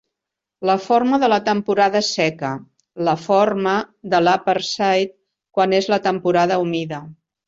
La 0.67 0.75
forma 0.83 1.17
de 1.23 1.27
la 1.27 1.35
temporada 1.49 1.99
seca: 2.07 2.49
la 3.09 3.13
forma 3.25 3.73
de 4.13 4.21
l'Upperside 4.23 5.13
quan 5.59 5.77
és 5.81 5.91
la 5.95 6.01
temporada 6.09 6.59
humida. 6.65 7.03